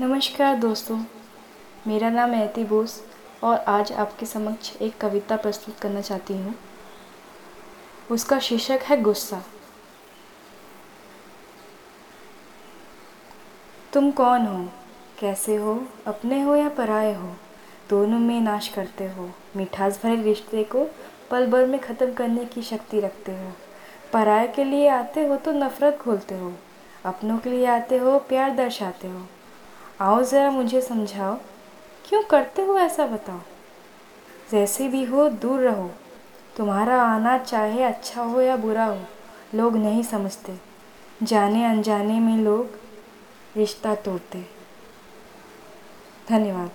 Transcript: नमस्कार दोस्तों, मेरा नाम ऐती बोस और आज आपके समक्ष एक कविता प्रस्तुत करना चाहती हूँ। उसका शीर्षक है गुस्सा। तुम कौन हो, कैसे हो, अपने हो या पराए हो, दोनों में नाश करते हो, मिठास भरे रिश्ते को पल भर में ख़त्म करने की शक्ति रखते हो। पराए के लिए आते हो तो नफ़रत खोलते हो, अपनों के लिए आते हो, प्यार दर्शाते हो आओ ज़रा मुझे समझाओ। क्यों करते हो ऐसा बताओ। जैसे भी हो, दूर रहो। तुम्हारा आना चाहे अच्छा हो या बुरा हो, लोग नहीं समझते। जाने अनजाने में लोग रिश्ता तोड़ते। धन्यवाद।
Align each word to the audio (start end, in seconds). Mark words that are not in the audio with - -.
नमस्कार 0.00 0.56
दोस्तों, 0.56 0.96
मेरा 1.86 2.08
नाम 2.10 2.32
ऐती 2.34 2.62
बोस 2.64 2.98
और 3.42 3.58
आज 3.58 3.90
आपके 3.92 4.26
समक्ष 4.26 4.70
एक 4.76 4.96
कविता 5.00 5.36
प्रस्तुत 5.36 5.78
करना 5.80 6.00
चाहती 6.00 6.34
हूँ। 6.34 6.54
उसका 8.10 8.38
शीर्षक 8.38 8.80
है 8.84 9.00
गुस्सा। 9.02 9.40
तुम 13.92 14.10
कौन 14.10 14.46
हो, 14.46 14.58
कैसे 15.20 15.56
हो, 15.56 15.80
अपने 16.06 16.40
हो 16.42 16.56
या 16.56 16.68
पराए 16.68 17.14
हो, 17.14 17.28
दोनों 17.90 18.18
में 18.18 18.40
नाश 18.40 18.68
करते 18.68 19.06
हो, 19.08 19.30
मिठास 19.56 20.00
भरे 20.02 20.22
रिश्ते 20.22 20.64
को 20.64 20.84
पल 21.30 21.46
भर 21.46 21.66
में 21.66 21.78
ख़त्म 21.80 22.12
करने 22.12 22.44
की 22.44 22.62
शक्ति 22.62 23.00
रखते 23.00 23.32
हो। 23.32 23.52
पराए 24.12 24.48
के 24.48 24.64
लिए 24.64 24.88
आते 24.88 25.26
हो 25.26 25.36
तो 25.36 25.52
नफ़रत 25.54 25.98
खोलते 26.02 26.34
हो, 26.34 26.52
अपनों 27.04 27.38
के 27.38 27.50
लिए 27.50 27.66
आते 27.68 27.96
हो, 27.96 28.18
प्यार 28.18 28.54
दर्शाते 28.56 29.08
हो 29.08 29.26
आओ 30.00 30.22
ज़रा 30.22 30.50
मुझे 30.50 30.80
समझाओ। 30.80 31.36
क्यों 32.08 32.22
करते 32.22 32.62
हो 32.62 32.78
ऐसा 32.78 33.06
बताओ। 33.06 33.40
जैसे 34.50 34.88
भी 34.88 35.04
हो, 35.04 35.28
दूर 35.28 35.60
रहो। 35.60 35.90
तुम्हारा 36.56 37.02
आना 37.02 37.38
चाहे 37.38 37.82
अच्छा 37.82 38.22
हो 38.22 38.40
या 38.40 38.56
बुरा 38.56 38.84
हो, 38.84 39.02
लोग 39.54 39.76
नहीं 39.76 40.02
समझते। 40.02 40.60
जाने 41.22 41.64
अनजाने 41.64 42.20
में 42.20 42.36
लोग 42.36 42.70
रिश्ता 43.56 43.94
तोड़ते। 43.94 44.46
धन्यवाद। 46.28 46.70